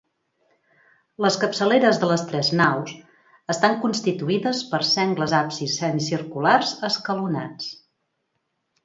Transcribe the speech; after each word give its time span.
Les 1.25 1.35
capçaleres 1.41 1.99
de 2.03 2.07
les 2.11 2.23
tres 2.31 2.49
naus 2.61 2.93
estan 3.55 3.75
constituïdes 3.83 4.63
per 4.71 4.79
sengles 4.95 5.37
absis 5.41 5.77
semicirculars 5.83 6.73
escalonats. 6.89 7.69